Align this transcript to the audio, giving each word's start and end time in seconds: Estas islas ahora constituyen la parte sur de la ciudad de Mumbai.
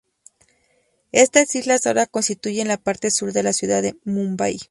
Estas 1.11 1.53
islas 1.53 1.85
ahora 1.85 2.07
constituyen 2.07 2.67
la 2.67 2.77
parte 2.77 3.11
sur 3.11 3.33
de 3.33 3.43
la 3.43 3.53
ciudad 3.53 3.83
de 3.83 3.97
Mumbai. 4.03 4.59